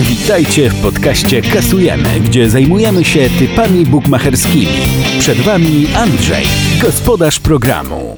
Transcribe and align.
Witajcie 0.00 0.70
w 0.70 0.82
podcaście 0.82 1.42
Kasujemy, 1.42 2.20
gdzie 2.20 2.50
zajmujemy 2.50 3.04
się 3.04 3.30
typami 3.38 3.84
bukmacherskimi. 3.84 4.66
Przed 5.18 5.38
Wami 5.38 5.86
Andrzej, 5.94 6.46
gospodarz 6.82 7.40
programu. 7.40 8.16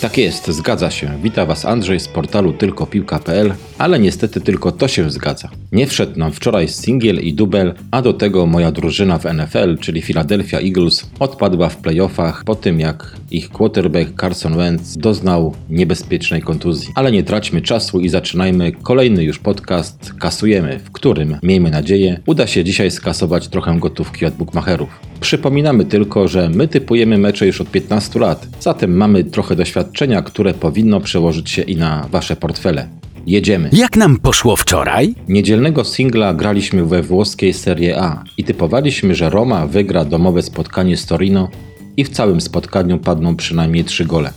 Tak 0.00 0.18
jest, 0.18 0.48
zgadza 0.48 0.90
się. 0.90 1.18
Wita 1.22 1.46
Was 1.46 1.64
Andrzej 1.64 2.00
z 2.00 2.08
portalu 2.08 2.52
tylkopiłka.pl, 2.52 3.54
ale 3.78 3.98
niestety 3.98 4.40
tylko 4.40 4.72
to 4.72 4.88
się 4.88 5.10
zgadza. 5.10 5.50
Nie 5.72 5.86
wszedł 5.86 6.18
nam 6.18 6.32
wczoraj 6.32 6.68
singiel 6.68 7.20
i 7.20 7.34
dubel, 7.34 7.74
a 7.90 8.02
do 8.02 8.12
tego 8.12 8.46
moja 8.46 8.72
drużyna 8.72 9.18
w 9.18 9.24
NFL, 9.24 9.78
czyli 9.78 10.02
Philadelphia 10.02 10.58
Eagles, 10.60 11.10
odpadła 11.18 11.68
w 11.68 11.76
playoffach 11.76 12.44
po 12.44 12.54
tym 12.54 12.80
jak 12.80 13.16
ich 13.30 13.50
quarterback 13.50 14.20
Carson 14.20 14.56
Wentz 14.56 14.96
doznał 14.96 15.54
niebezpiecznej 15.70 16.42
kontuzji. 16.42 16.92
Ale 16.94 17.12
nie 17.12 17.22
traćmy 17.22 17.62
czasu 17.62 18.00
i 18.00 18.08
zaczynajmy 18.08 18.72
kolejny 18.72 19.24
już 19.24 19.38
podcast 19.38 20.14
Kasujemy, 20.18 20.78
w 20.78 20.90
którym, 20.90 21.36
miejmy 21.42 21.70
nadzieję, 21.70 22.20
uda 22.26 22.46
się 22.46 22.64
dzisiaj 22.64 22.90
skasować 22.90 23.48
trochę 23.48 23.78
gotówki 23.78 24.26
od 24.26 24.34
bookmacherów. 24.34 25.09
Przypominamy 25.20 25.84
tylko, 25.84 26.28
że 26.28 26.48
my 26.48 26.68
typujemy 26.68 27.18
mecze 27.18 27.46
już 27.46 27.60
od 27.60 27.70
15 27.70 28.18
lat, 28.18 28.46
zatem 28.60 28.96
mamy 28.96 29.24
trochę 29.24 29.56
doświadczenia, 29.56 30.22
które 30.22 30.54
powinno 30.54 31.00
przełożyć 31.00 31.50
się 31.50 31.62
i 31.62 31.76
na 31.76 32.06
Wasze 32.10 32.36
portfele. 32.36 32.88
Jedziemy. 33.26 33.70
Jak 33.72 33.96
nam 33.96 34.18
poszło 34.18 34.56
wczoraj? 34.56 35.14
Niedzielnego 35.28 35.84
singla 35.84 36.34
graliśmy 36.34 36.84
we 36.84 37.02
włoskiej 37.02 37.54
Serie 37.54 38.02
A 38.02 38.24
i 38.36 38.44
typowaliśmy, 38.44 39.14
że 39.14 39.30
Roma 39.30 39.66
wygra 39.66 40.04
domowe 40.04 40.42
spotkanie 40.42 40.96
z 40.96 41.06
Torino 41.06 41.48
i 41.96 42.04
w 42.04 42.08
całym 42.08 42.40
spotkaniu 42.40 42.98
padną 42.98 43.36
przynajmniej 43.36 43.84
3 43.84 44.04
gole. 44.04 44.32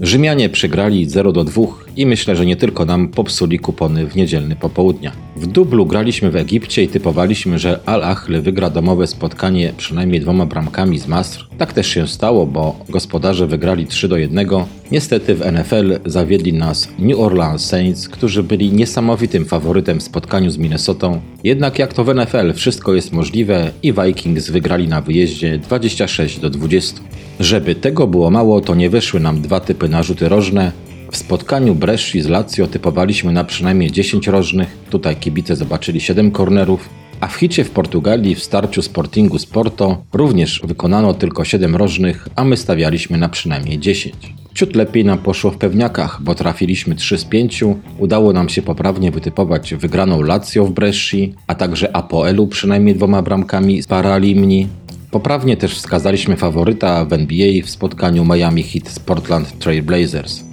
Rzymianie 0.00 0.48
przegrali 0.48 1.08
0 1.08 1.32
do 1.32 1.44
2 1.44 1.62
i 1.96 2.06
myślę, 2.06 2.36
że 2.36 2.46
nie 2.46 2.56
tylko 2.56 2.84
nam 2.84 3.08
popsuli 3.08 3.58
kupony 3.58 4.06
w 4.06 4.16
niedzielny 4.16 4.56
popołudnia. 4.56 5.12
W 5.36 5.46
dublu 5.46 5.86
graliśmy 5.86 6.30
w 6.30 6.36
Egipcie 6.36 6.82
i 6.82 6.88
typowaliśmy, 6.88 7.58
że 7.58 7.80
Al-Ahle 7.86 8.40
wygra 8.40 8.70
domowe 8.70 9.06
spotkanie 9.06 9.72
przynajmniej 9.76 10.20
dwoma 10.20 10.46
bramkami 10.46 10.98
z 10.98 11.06
Masr. 11.06 11.46
Tak 11.58 11.72
też 11.72 11.86
się 11.86 12.08
stało, 12.08 12.46
bo 12.46 12.76
gospodarze 12.88 13.46
wygrali 13.46 13.86
3 13.86 14.08
do 14.08 14.16
1. 14.16 14.48
Niestety 14.92 15.34
w 15.34 15.52
NFL 15.52 15.98
zawiedli 16.06 16.52
nas 16.52 16.88
New 16.98 17.18
Orleans 17.18 17.64
Saints, 17.64 18.08
którzy 18.08 18.42
byli 18.42 18.72
niesamowitym 18.72 19.44
faworytem 19.44 20.00
w 20.00 20.02
spotkaniu 20.02 20.50
z 20.50 20.58
Minnesotą. 20.58 21.20
Jednak 21.44 21.78
jak 21.78 21.94
to 21.94 22.04
w 22.04 22.14
NFL 22.14 22.52
wszystko 22.54 22.94
jest 22.94 23.12
możliwe 23.12 23.70
i 23.82 23.92
Vikings 23.92 24.50
wygrali 24.50 24.88
na 24.88 25.00
wyjeździe 25.00 25.58
26 25.58 26.38
do 26.38 26.50
20. 26.50 27.00
Żeby 27.40 27.74
tego 27.74 28.06
było 28.06 28.30
mało, 28.30 28.60
to 28.60 28.74
nie 28.74 28.90
wyszły 28.90 29.20
nam 29.20 29.42
dwa 29.42 29.60
typy 29.60 29.88
na 29.88 30.02
rzuty 30.02 30.28
rożne. 30.28 30.72
W 31.12 31.16
spotkaniu 31.16 31.74
Bresci 31.74 32.20
z 32.20 32.28
Lazio 32.28 32.66
typowaliśmy 32.66 33.32
na 33.32 33.44
przynajmniej 33.44 33.90
10 33.90 34.28
rożnych, 34.28 34.76
tutaj 34.90 35.16
kibice 35.16 35.56
zobaczyli 35.56 36.00
7 36.00 36.30
kornerów, 36.30 36.88
a 37.20 37.26
w 37.26 37.36
hicie 37.36 37.64
w 37.64 37.70
Portugalii 37.70 38.34
w 38.34 38.42
starciu 38.42 38.82
Sportingu 38.82 39.38
z 39.38 39.46
Porto 39.46 40.02
również 40.12 40.60
wykonano 40.64 41.14
tylko 41.14 41.44
7 41.44 41.76
rożnych, 41.76 42.28
a 42.36 42.44
my 42.44 42.56
stawialiśmy 42.56 43.18
na 43.18 43.28
przynajmniej 43.28 43.78
10. 43.78 44.14
Ciut 44.54 44.76
lepiej 44.76 45.04
nam 45.04 45.18
poszło 45.18 45.50
w 45.50 45.58
pewniakach, 45.58 46.22
bo 46.22 46.34
trafiliśmy 46.34 46.94
3 46.94 47.18
z 47.18 47.24
5, 47.24 47.64
udało 47.98 48.32
nam 48.32 48.48
się 48.48 48.62
poprawnie 48.62 49.10
wytypować 49.10 49.74
wygraną 49.74 50.22
Lazio 50.22 50.64
w 50.64 50.72
Bresci, 50.72 51.34
a 51.46 51.54
także 51.54 51.96
Apoelu 51.96 52.46
przynajmniej 52.46 52.94
dwoma 52.94 53.22
bramkami 53.22 53.82
z 53.82 53.86
Paralimni, 53.86 54.68
Poprawnie 55.10 55.56
też 55.56 55.74
wskazaliśmy 55.74 56.36
faworyta 56.36 57.04
w 57.04 57.12
NBA 57.12 57.62
w 57.64 57.70
spotkaniu 57.70 58.24
Miami 58.24 58.62
Heat 58.62 58.88
z 58.88 58.98
Portland 58.98 59.58
Trail 59.58 59.82
Blazers. 59.82 60.49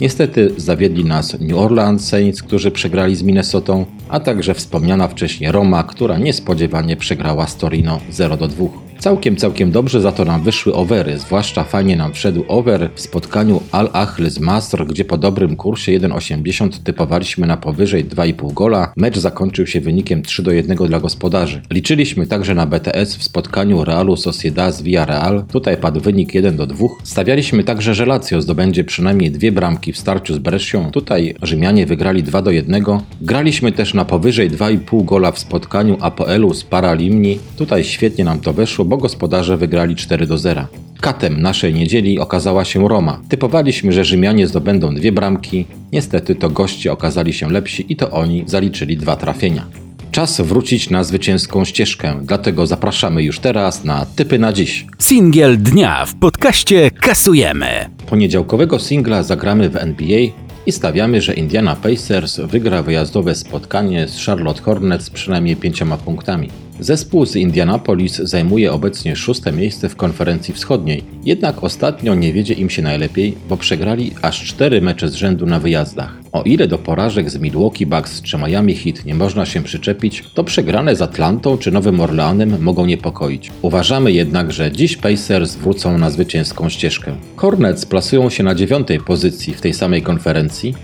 Niestety 0.00 0.52
zawiedli 0.56 1.04
nas 1.04 1.40
New 1.40 1.58
Orleans 1.58 2.08
Saints, 2.08 2.42
którzy 2.42 2.70
przegrali 2.70 3.16
z 3.16 3.22
Minnesotą, 3.22 3.86
a 4.08 4.20
także 4.20 4.54
wspomniana 4.54 5.08
wcześniej 5.08 5.52
Roma, 5.52 5.84
która 5.84 6.18
niespodziewanie 6.18 6.96
przegrała 6.96 7.46
z 7.46 7.56
Torino 7.56 8.00
0 8.10 8.36
do 8.36 8.48
2. 8.48 8.86
Całkiem, 8.98 9.36
całkiem 9.36 9.70
dobrze 9.70 10.00
za 10.00 10.12
to 10.12 10.24
nam 10.24 10.42
wyszły 10.42 10.74
overy, 10.74 11.18
zwłaszcza 11.18 11.64
fajnie 11.64 11.96
nam 11.96 12.12
wszedł 12.12 12.44
over 12.48 12.90
w 12.94 13.00
spotkaniu 13.00 13.60
Al-Ahl 13.72 14.30
z 14.30 14.38
Masr, 14.38 14.86
gdzie 14.86 15.04
po 15.04 15.18
dobrym 15.18 15.56
kursie 15.56 15.92
1,80 15.92 16.70
typowaliśmy 16.84 17.46
na 17.46 17.56
powyżej 17.56 18.04
2,5 18.04 18.54
gola. 18.54 18.92
Mecz 18.96 19.18
zakończył 19.18 19.66
się 19.66 19.80
wynikiem 19.80 20.22
3 20.22 20.42
do 20.42 20.52
1 20.52 20.76
dla 20.76 21.00
gospodarzy. 21.00 21.62
Liczyliśmy 21.70 22.26
także 22.26 22.54
na 22.54 22.66
BTS 22.66 23.16
w 23.16 23.22
spotkaniu 23.22 23.84
Realu 23.84 24.16
Sociedad 24.16 24.74
z 24.74 24.82
Villarreal. 24.82 25.44
Tutaj 25.52 25.76
padł 25.76 26.00
wynik 26.00 26.34
1 26.34 26.56
do 26.56 26.66
2. 26.66 26.86
Stawialiśmy 27.02 27.64
także, 27.64 27.94
że 27.94 28.06
Lazio 28.06 28.42
zdobędzie 28.42 28.84
przynajmniej 28.84 29.30
dwie 29.30 29.52
bramki 29.52 29.85
w 29.92 29.98
starciu 29.98 30.34
z 30.34 30.38
Brescią. 30.38 30.90
Tutaj 30.90 31.34
Rzymianie 31.42 31.86
wygrali 31.86 32.22
2 32.22 32.42
do 32.42 32.50
1. 32.50 32.84
Graliśmy 33.20 33.72
też 33.72 33.94
na 33.94 34.04
powyżej 34.04 34.50
2,5 34.50 35.04
gola 35.04 35.32
w 35.32 35.38
spotkaniu 35.38 35.96
Apoelu 36.00 36.54
z 36.54 36.64
Paralimni. 36.64 37.38
Tutaj 37.56 37.84
świetnie 37.84 38.24
nam 38.24 38.40
to 38.40 38.52
wyszło, 38.52 38.84
bo 38.84 38.96
gospodarze 38.96 39.56
wygrali 39.56 39.96
4 39.96 40.26
do 40.26 40.38
0. 40.38 40.66
Katem 41.00 41.42
naszej 41.42 41.74
niedzieli 41.74 42.18
okazała 42.18 42.64
się 42.64 42.88
Roma. 42.88 43.20
Typowaliśmy, 43.28 43.92
że 43.92 44.04
Rzymianie 44.04 44.46
zdobędą 44.46 44.94
dwie 44.94 45.12
bramki. 45.12 45.64
Niestety 45.92 46.34
to 46.34 46.50
goście 46.50 46.92
okazali 46.92 47.32
się 47.32 47.50
lepsi 47.50 47.92
i 47.92 47.96
to 47.96 48.10
oni 48.10 48.44
zaliczyli 48.46 48.96
dwa 48.96 49.16
trafienia. 49.16 49.85
Czas 50.16 50.40
wrócić 50.40 50.90
na 50.90 51.04
zwycięską 51.04 51.64
ścieżkę, 51.64 52.20
dlatego 52.22 52.66
zapraszamy 52.66 53.22
już 53.22 53.38
teraz 53.38 53.84
na 53.84 54.06
typy 54.06 54.38
na 54.38 54.52
dziś. 54.52 54.86
Singiel 54.98 55.58
dnia 55.58 56.06
w 56.06 56.14
podcaście 56.14 56.90
Kasujemy. 56.90 57.66
Poniedziałkowego 58.06 58.78
singla 58.78 59.22
zagramy 59.22 59.70
w 59.70 59.76
NBA 59.76 60.18
i 60.66 60.72
stawiamy, 60.72 61.20
że 61.20 61.34
Indiana 61.34 61.76
Pacers 61.76 62.40
wygra 62.40 62.82
wyjazdowe 62.82 63.34
spotkanie 63.34 64.08
z 64.08 64.24
Charlotte 64.24 64.62
Hornets 64.62 65.10
przynajmniej 65.10 65.56
pięcioma 65.56 65.96
punktami. 65.96 66.48
Zespół 66.80 67.26
z 67.26 67.36
Indianapolis 67.36 68.16
zajmuje 68.16 68.72
obecnie 68.72 69.16
szóste 69.16 69.52
miejsce 69.52 69.88
w 69.88 69.96
konferencji 69.96 70.54
wschodniej, 70.54 71.04
jednak 71.24 71.64
ostatnio 71.64 72.14
nie 72.14 72.32
wiedzie 72.32 72.54
im 72.54 72.70
się 72.70 72.82
najlepiej, 72.82 73.36
bo 73.48 73.56
przegrali 73.56 74.10
aż 74.22 74.44
cztery 74.44 74.80
mecze 74.80 75.08
z 75.08 75.14
rzędu 75.14 75.46
na 75.46 75.60
wyjazdach. 75.60 76.18
O 76.32 76.42
ile 76.42 76.68
do 76.68 76.78
porażek 76.78 77.30
z 77.30 77.38
Milwaukee 77.38 77.86
Bucks 77.86 78.22
czy 78.22 78.38
Miami 78.38 78.74
Heat 78.74 79.04
nie 79.04 79.14
można 79.14 79.46
się 79.46 79.62
przyczepić, 79.62 80.24
to 80.34 80.44
przegrane 80.44 80.96
z 80.96 81.02
Atlantą 81.02 81.58
czy 81.58 81.72
Nowym 81.72 82.00
Orleanem 82.00 82.62
mogą 82.62 82.86
niepokoić. 82.86 83.50
Uważamy 83.62 84.12
jednak, 84.12 84.52
że 84.52 84.72
dziś 84.72 84.96
Pacers 84.96 85.54
wrócą 85.54 85.98
na 85.98 86.10
zwycięską 86.10 86.68
ścieżkę. 86.68 87.16
Hornets 87.36 87.86
plasują 87.86 88.30
się 88.30 88.42
na 88.42 88.54
dziewiątej 88.54 89.00
pozycji 89.00 89.54
w 89.54 89.60
tej 89.60 89.74
samej 89.74 90.02
konferencji 90.02 90.74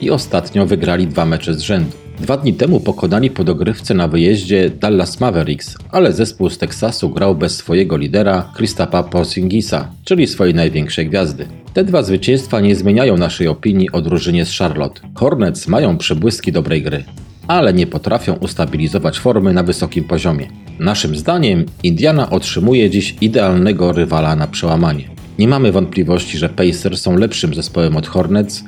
i 0.00 0.10
ostatnio 0.10 0.66
wygrali 0.66 1.06
dwa 1.06 1.26
mecze 1.26 1.54
z 1.54 1.60
rzędu. 1.60 2.03
Dwa 2.20 2.36
dni 2.36 2.54
temu 2.54 2.80
pokonali 2.80 3.30
po 3.30 3.44
dogrywce 3.44 3.94
na 3.94 4.08
wyjeździe 4.08 4.70
Dallas 4.70 5.20
Mavericks, 5.20 5.76
ale 5.90 6.12
zespół 6.12 6.50
z 6.50 6.58
Teksasu 6.58 7.10
grał 7.10 7.34
bez 7.34 7.56
swojego 7.56 7.96
lidera 7.96 8.52
Kristapa 8.56 9.02
Porzingisa, 9.02 9.88
czyli 10.04 10.26
swojej 10.26 10.54
największej 10.54 11.08
gwiazdy. 11.08 11.46
Te 11.74 11.84
dwa 11.84 12.02
zwycięstwa 12.02 12.60
nie 12.60 12.76
zmieniają 12.76 13.16
naszej 13.16 13.48
opinii 13.48 13.92
o 13.92 14.00
drużynie 14.00 14.44
z 14.44 14.58
Charlotte. 14.58 15.00
Hornets 15.14 15.68
mają 15.68 15.98
przebłyski 15.98 16.52
dobrej 16.52 16.82
gry, 16.82 17.04
ale 17.46 17.74
nie 17.74 17.86
potrafią 17.86 18.34
ustabilizować 18.34 19.18
formy 19.18 19.52
na 19.52 19.62
wysokim 19.62 20.04
poziomie. 20.04 20.48
Naszym 20.78 21.16
zdaniem 21.16 21.64
Indiana 21.82 22.30
otrzymuje 22.30 22.90
dziś 22.90 23.16
idealnego 23.20 23.92
rywala 23.92 24.36
na 24.36 24.46
przełamanie. 24.46 25.04
Nie 25.38 25.48
mamy 25.48 25.72
wątpliwości, 25.72 26.38
że 26.38 26.48
Pacers 26.48 27.00
są 27.00 27.16
lepszym 27.16 27.54
zespołem 27.54 27.96
od 27.96 28.06
Hornets 28.06 28.64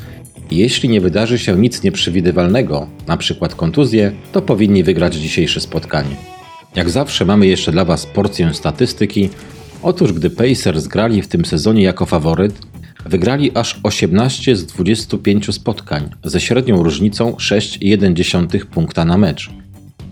jeśli 0.51 0.89
nie 0.89 1.01
wydarzy 1.01 1.39
się 1.39 1.59
nic 1.59 1.83
nieprzewidywalnego, 1.83 2.87
np. 3.07 3.49
kontuzję, 3.57 4.13
to 4.33 4.43
powinni 4.43 4.83
wygrać 4.83 5.15
dzisiejsze 5.15 5.61
spotkanie. 5.61 6.17
Jak 6.75 6.91
zawsze 6.91 7.25
mamy 7.25 7.47
jeszcze 7.47 7.73
dla 7.73 7.85
Was 7.85 8.07
porcję 8.07 8.55
statystyki. 8.55 9.29
Otóż 9.83 10.13
gdy 10.13 10.31
Pacers 10.31 10.87
grali 10.87 11.23
w 11.23 11.29
tym 11.29 11.45
sezonie 11.45 11.83
jako 11.83 12.07
faworyt, 12.07 12.59
wygrali 13.07 13.51
aż 13.55 13.81
18 13.83 14.57
z 14.57 14.67
25 14.67 15.55
spotkań 15.55 16.11
ze 16.25 16.41
średnią 16.41 16.83
różnicą 16.83 17.31
6,1 17.31 18.65
punkta 18.65 19.05
na 19.05 19.19
mecz. 19.19 19.51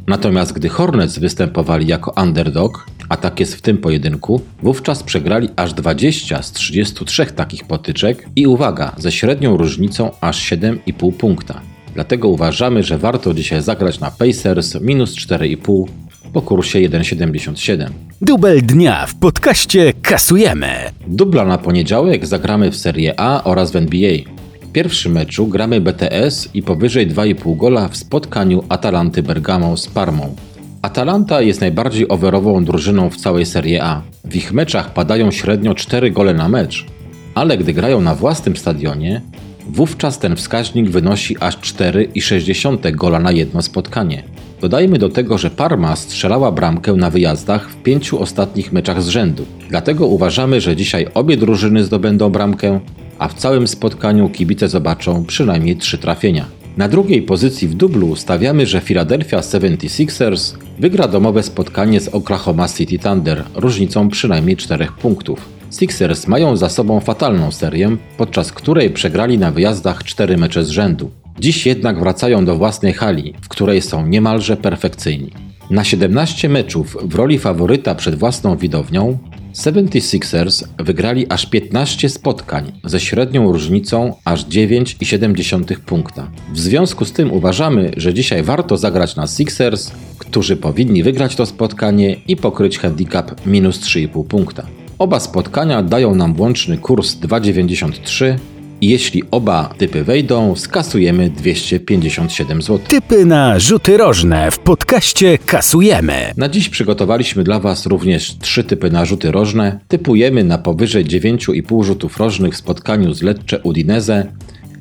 Natomiast 0.07 0.53
gdy 0.53 0.69
Hornets 0.69 1.19
występowali 1.19 1.87
jako 1.87 2.23
underdog, 2.23 2.87
a 3.09 3.17
tak 3.17 3.41
jest 3.41 3.55
w 3.55 3.63
tym 3.63 3.79
pojedynku, 3.79 4.41
wówczas 4.63 5.03
przegrali 5.03 5.49
aż 5.57 5.75
20 5.75 6.43
z 6.43 6.53
33 6.53 7.27
takich 7.27 7.65
potyczek 7.65 8.29
i 8.37 8.47
uwaga, 8.47 8.93
ze 8.99 9.13
średnią 9.13 9.57
różnicą 9.57 10.11
aż 10.21 10.51
7,5 10.53 11.13
punkta. 11.13 11.61
Dlatego 11.95 12.29
uważamy, 12.29 12.83
że 12.83 12.99
warto 12.99 13.35
dzisiaj 13.35 13.63
zagrać 13.63 14.01
na 14.01 14.11
Pacers 14.11 14.81
minus 14.81 15.17
4,5 15.17 15.85
po 16.33 16.43
kursie 16.43 16.79
1,77. 16.79 17.91
Dubel 18.21 18.63
dnia 18.63 19.07
w 19.07 19.15
podcaście 19.15 19.93
Kasujemy. 20.03 20.69
Dubla 21.07 21.45
na 21.45 21.59
poniedziałek 21.59 22.27
zagramy 22.27 22.71
w 22.71 22.77
Serie 22.77 23.21
A 23.21 23.45
oraz 23.45 23.73
w 23.73 23.77
NBA. 23.77 24.17
W 24.63 24.73
pierwszym 24.73 25.13
meczu 25.13 25.47
gramy 25.47 25.81
BTS 25.81 26.49
i 26.55 26.63
powyżej 26.63 27.09
2,5 27.09 27.57
gola 27.57 27.89
w 27.89 27.97
spotkaniu 27.97 28.65
Atalanty 28.69 29.23
Bergamo 29.23 29.77
z 29.77 29.87
Parmą. 29.87 30.37
Atalanta 30.85 31.41
jest 31.41 31.61
najbardziej 31.61 32.09
overową 32.09 32.65
drużyną 32.65 33.11
w 33.11 33.17
całej 33.17 33.47
Serie 33.47 33.85
A. 33.85 34.03
W 34.25 34.37
ich 34.37 34.53
meczach 34.53 34.93
padają 34.93 35.31
średnio 35.31 35.75
4 35.75 36.11
gole 36.11 36.35
na 36.35 36.49
mecz, 36.49 36.87
ale 37.35 37.59
gdy 37.59 37.73
grają 37.73 38.01
na 38.01 38.15
własnym 38.15 38.57
stadionie, 38.57 39.21
wówczas 39.69 40.19
ten 40.19 40.37
wskaźnik 40.37 40.91
wynosi 40.91 41.37
aż 41.41 41.59
4,6 41.59 42.93
gola 42.93 43.19
na 43.19 43.33
jedno 43.33 43.63
spotkanie. 43.63 44.23
Dodajmy 44.61 44.99
do 44.99 45.09
tego, 45.09 45.39
że 45.39 45.51
Parma 45.51 45.97
strzelała 45.97 46.53
bramkę 46.53 46.93
na 46.93 47.11
wyjazdach 47.11 47.71
w 47.71 47.83
pięciu 47.83 48.21
ostatnich 48.21 48.73
meczach 48.73 49.03
z 49.03 49.09
rzędu. 49.09 49.47
Dlatego 49.69 50.07
uważamy, 50.07 50.61
że 50.61 50.77
dzisiaj 50.77 51.07
obie 51.15 51.37
drużyny 51.37 51.85
zdobędą 51.85 52.31
bramkę, 52.31 52.81
a 53.19 53.29
w 53.29 53.35
całym 53.35 53.69
spotkaniu 53.69 54.29
kibice 54.29 54.69
zobaczą 54.69 55.25
przynajmniej 55.25 55.77
trzy 55.77 55.99
trafienia. 55.99 56.45
Na 56.77 56.89
drugiej 56.89 57.23
pozycji 57.23 57.69
w 57.69 57.75
dublu 57.75 58.17
stawiamy, 58.17 58.67
że 58.67 58.81
Philadelphia 58.81 59.41
76ers 59.41 60.64
wygra 60.79 61.09
domowe 61.09 61.43
spotkanie 61.43 62.01
z 62.01 62.09
Oklahoma 62.09 62.69
City 62.69 62.99
Thunder 62.99 63.45
różnicą 63.55 64.09
przynajmniej 64.09 64.57
4 64.57 64.87
punktów. 65.01 65.49
Sixers 65.71 66.27
mają 66.27 66.57
za 66.57 66.69
sobą 66.69 67.01
fatalną 67.01 67.53
serię, 67.53 67.97
podczas 68.17 68.53
której 68.53 68.91
przegrali 68.91 69.39
na 69.39 69.51
wyjazdach 69.51 70.05
4 70.05 70.37
mecze 70.37 70.65
z 70.65 70.71
rzędu. 70.71 71.11
Dziś 71.41 71.67
jednak 71.67 72.01
wracają 72.01 72.45
do 72.45 72.57
własnej 72.57 72.93
hali, 72.93 73.35
w 73.43 73.49
której 73.49 73.83
są 73.83 74.07
niemalże 74.07 74.57
perfekcyjni. 74.57 75.31
Na 75.71 75.85
17 75.85 76.49
meczów 76.49 76.97
w 77.03 77.15
roli 77.15 77.39
faworyta 77.39 77.95
przed 77.95 78.15
własną 78.15 78.57
widownią 78.57 79.19
76ers 79.55 80.65
wygrali 80.79 81.27
aż 81.29 81.47
15 81.47 82.09
spotkań 82.09 82.73
ze 82.85 83.01
średnią 83.01 83.53
różnicą 83.53 84.15
aż 84.25 84.47
9,7 84.47 85.77
punkta. 85.77 86.31
W 86.53 86.61
związku 86.61 87.05
z 87.05 87.13
tym 87.13 87.33
uważamy, 87.33 87.91
że 87.97 88.15
dzisiaj 88.15 88.43
warto 88.43 88.77
zagrać 88.77 89.17
na 89.17 89.27
Sixers, 89.27 89.91
którzy 90.19 90.57
powinni 90.57 91.03
wygrać 91.03 91.37
to 91.37 91.47
spotkanie 91.47 92.17
i 92.29 92.37
pokryć 92.37 92.79
handicap 92.79 93.47
minus 93.47 93.81
3,5 93.81 94.25
punkta. 94.25 94.67
Oba 94.99 95.21
spotkania 95.21 95.83
dają 95.83 96.15
nam 96.15 96.41
łączny 96.41 96.79
kurs 96.79 97.17
2,93 97.17 98.37
i 98.37 98.54
jeśli 98.81 99.23
oba 99.31 99.75
typy 99.79 100.05
wejdą, 100.05 100.57
skasujemy 100.57 101.31
257 101.31 102.63
zł. 102.63 102.79
Typy 102.89 103.25
na 103.25 103.59
rzuty 103.59 103.97
rożne 103.97 104.51
w 104.51 104.59
podcaście 104.59 105.39
kasujemy. 105.39 106.33
Na 106.37 106.49
dziś 106.49 106.69
przygotowaliśmy 106.69 107.45
dla 107.45 107.61
Was 107.61 107.87
również 107.87 108.39
trzy 108.39 108.65
typy 108.65 108.91
na 108.91 109.05
rzuty 109.05 109.33
rożne. 109.33 109.79
Typujemy 109.89 110.45
na 110.45 110.59
powyżej 110.59 111.05
9,5 111.05 111.85
rzutów 111.85 112.19
rożnych 112.19 112.55
w 112.55 112.57
spotkaniu 112.57 113.15
z 113.15 113.23
Lecce 113.23 113.61
Udinese. 113.63 114.27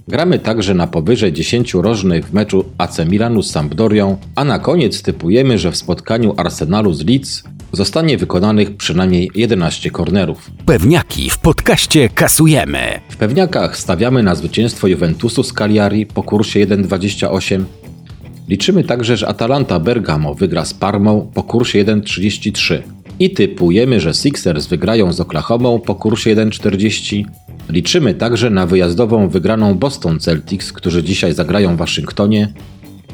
Gramy 0.07 0.39
także 0.39 0.73
na 0.73 0.87
powyżej 0.87 1.33
10 1.33 1.73
rożnych 1.73 2.27
w 2.27 2.33
meczu 2.33 2.65
AC 2.77 2.99
Milanu 3.09 3.43
z 3.43 3.51
Sampdorią, 3.51 4.17
a 4.35 4.43
na 4.43 4.59
koniec 4.59 5.01
typujemy, 5.01 5.57
że 5.57 5.71
w 5.71 5.77
spotkaniu 5.77 6.33
Arsenalu 6.37 6.93
z 6.93 7.05
Leeds 7.05 7.43
zostanie 7.73 8.17
wykonanych 8.17 8.77
przynajmniej 8.77 9.31
11 9.35 9.91
kornerów. 9.91 10.51
Pewniaki 10.65 11.29
w 11.29 11.37
podcaście 11.37 12.09
kasujemy. 12.09 12.99
W 13.09 13.17
pewniakach 13.17 13.77
stawiamy 13.77 14.23
na 14.23 14.35
zwycięstwo 14.35 14.87
Juventusu 14.87 15.43
z 15.43 15.53
Cagliari 15.53 16.05
po 16.05 16.23
kursie 16.23 16.67
1,28. 16.67 17.63
Liczymy 18.49 18.83
także, 18.83 19.17
że 19.17 19.27
Atalanta 19.27 19.79
Bergamo 19.79 20.35
wygra 20.35 20.65
z 20.65 20.73
Parmą 20.73 21.31
po 21.33 21.43
kursie 21.43 21.85
1,33. 21.85 22.81
I 23.19 23.29
typujemy, 23.29 23.99
że 23.99 24.13
Sixers 24.13 24.67
wygrają 24.67 25.13
z 25.13 25.19
Oklahomą 25.19 25.79
po 25.79 25.95
kursie 25.95 26.35
1,40. 26.35 27.25
Liczymy 27.69 28.13
także 28.13 28.49
na 28.49 28.65
wyjazdową 28.65 29.29
wygraną 29.29 29.75
Boston 29.75 30.19
Celtics, 30.19 30.73
którzy 30.73 31.03
dzisiaj 31.03 31.33
zagrają 31.33 31.75
w 31.75 31.77
Waszyngtonie. 31.79 32.53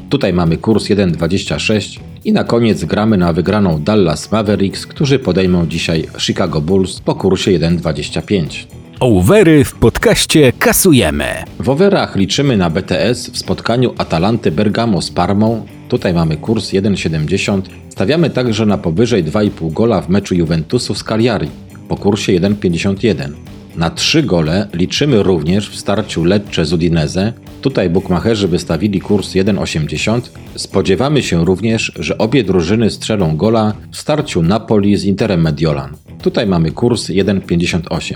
Tutaj 0.08 0.32
mamy 0.32 0.56
kurs 0.56 0.84
1,26 0.84 2.00
i 2.24 2.32
na 2.32 2.44
koniec 2.44 2.84
gramy 2.84 3.16
na 3.16 3.32
wygraną 3.32 3.82
Dallas 3.82 4.32
Mavericks, 4.32 4.86
którzy 4.86 5.18
podejmą 5.18 5.66
dzisiaj 5.66 6.06
Chicago 6.18 6.60
Bulls 6.60 7.00
po 7.00 7.14
kursie 7.14 7.50
1,25. 7.50 8.66
Overy 9.00 9.64
w 9.64 9.74
podcaście 9.74 10.52
kasujemy. 10.58 11.24
W 11.60 11.68
overach 11.68 12.16
liczymy 12.16 12.56
na 12.56 12.70
BTS 12.70 13.30
w 13.30 13.38
spotkaniu 13.38 13.94
Atalanty 13.98 14.50
Bergamo 14.50 15.02
z 15.02 15.10
Parmą. 15.10 15.66
Tutaj 15.88 16.14
mamy 16.14 16.36
kurs 16.36 16.70
1,70. 16.70 17.62
Stawiamy 17.88 18.30
także 18.30 18.66
na 18.66 18.78
powyżej 18.78 19.24
2,5 19.24 19.72
gola 19.72 20.00
w 20.00 20.08
meczu 20.08 20.34
Juventusu 20.34 20.94
z 20.94 21.04
Cagliari 21.04 21.48
po 21.88 21.96
kursie 21.96 22.32
1,51. 22.32 23.49
Na 23.76 23.90
3 23.90 24.22
gole 24.22 24.68
liczymy 24.74 25.22
również 25.22 25.70
w 25.70 25.76
starciu 25.76 26.24
Lecce 26.24 26.64
z 26.64 26.72
Udinese. 26.72 27.32
Tutaj 27.60 27.90
bukmacherzy 27.90 28.48
wystawili 28.48 29.00
kurs 29.00 29.30
1,80. 29.30 30.20
Spodziewamy 30.56 31.22
się 31.22 31.44
również, 31.44 31.92
że 31.98 32.18
obie 32.18 32.44
drużyny 32.44 32.90
strzelą 32.90 33.36
gola 33.36 33.72
w 33.90 33.96
starciu 33.96 34.42
Napoli 34.42 34.96
z 34.96 35.04
Interem 35.04 35.40
Mediolan. 35.40 35.96
Tutaj 36.22 36.46
mamy 36.46 36.70
kurs 36.70 37.08
1,58. 37.08 38.14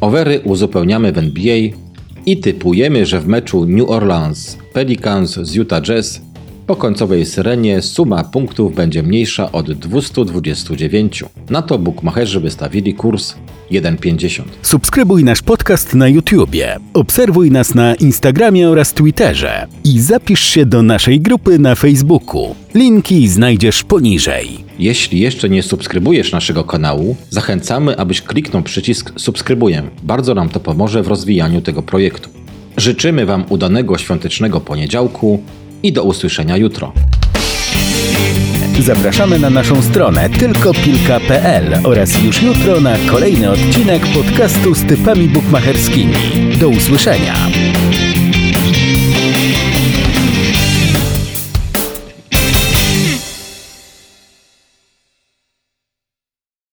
Overy 0.00 0.40
uzupełniamy 0.40 1.12
w 1.12 1.18
NBA 1.18 1.56
i 2.26 2.36
typujemy, 2.36 3.06
że 3.06 3.20
w 3.20 3.26
meczu 3.26 3.66
New 3.66 3.90
Orleans 3.90 4.58
Pelicans 4.72 5.34
z 5.34 5.54
Utah 5.54 5.82
Jazz 5.82 6.20
po 6.66 6.76
końcowej 6.76 7.26
syrenie 7.26 7.82
suma 7.82 8.24
punktów 8.24 8.74
będzie 8.74 9.02
mniejsza 9.02 9.52
od 9.52 9.72
229. 9.72 11.24
Na 11.50 11.62
to 11.62 11.78
bukmacherzy 11.78 12.40
wystawili 12.40 12.94
kurs 12.94 13.34
1,50. 13.70 14.42
Subskrybuj 14.62 15.24
nasz 15.24 15.42
podcast 15.42 15.94
na 15.94 16.08
YouTubie, 16.08 16.76
obserwuj 16.94 17.50
nas 17.50 17.74
na 17.74 17.94
Instagramie 17.94 18.68
oraz 18.68 18.92
Twitterze 18.92 19.66
i 19.84 20.00
zapisz 20.00 20.40
się 20.40 20.66
do 20.66 20.82
naszej 20.82 21.20
grupy 21.20 21.58
na 21.58 21.74
Facebooku. 21.74 22.54
Linki 22.74 23.28
znajdziesz 23.28 23.84
poniżej. 23.84 24.64
Jeśli 24.78 25.20
jeszcze 25.20 25.48
nie 25.48 25.62
subskrybujesz 25.62 26.32
naszego 26.32 26.64
kanału, 26.64 27.16
zachęcamy, 27.30 27.98
abyś 27.98 28.22
kliknął 28.22 28.62
przycisk 28.62 29.12
subskrybuję. 29.16 29.82
Bardzo 30.02 30.34
nam 30.34 30.48
to 30.48 30.60
pomoże 30.60 31.02
w 31.02 31.08
rozwijaniu 31.08 31.60
tego 31.60 31.82
projektu. 31.82 32.30
Życzymy 32.76 33.26
Wam 33.26 33.44
udanego 33.48 33.98
świątecznego 33.98 34.60
poniedziałku 34.60 35.42
i 35.82 35.92
do 35.92 36.04
usłyszenia 36.04 36.56
jutro. 36.56 36.92
Zapraszamy 38.78 39.38
na 39.38 39.50
naszą 39.50 39.82
stronę 39.82 40.30
tylkopilka.pl 40.30 41.80
oraz 41.84 42.22
już 42.22 42.42
jutro 42.42 42.80
na 42.80 42.96
kolejny 43.10 43.50
odcinek 43.50 44.02
podcastu 44.06 44.74
z 44.74 44.86
typami 44.86 45.28
bukmacherskimi. 45.28 46.14
Do 46.60 46.68
usłyszenia! 46.68 47.34